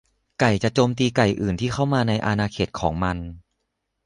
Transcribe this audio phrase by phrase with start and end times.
[0.39, 3.17] ไก่จะโจมตีไก่อื่นที่เข้ามาในอาณาเขตของมัน